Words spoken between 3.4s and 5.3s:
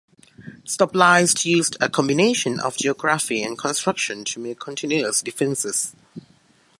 and construction to make continuous